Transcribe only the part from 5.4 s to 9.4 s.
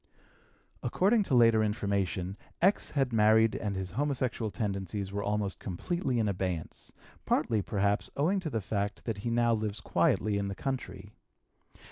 completely in abeyance, partly, perhaps, owing to the fact that he